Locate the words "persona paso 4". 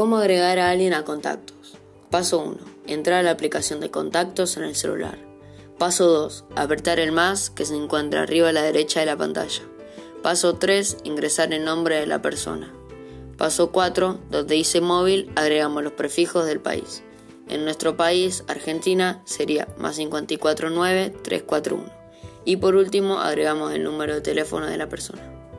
12.22-14.18